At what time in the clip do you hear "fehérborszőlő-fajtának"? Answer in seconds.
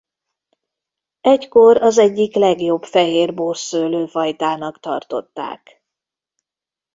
2.83-4.79